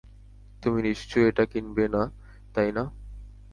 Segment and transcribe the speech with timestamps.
[0.63, 2.01] তুমি নিশ্চয়ই এটা কিনবে না,
[2.55, 2.83] তাই না?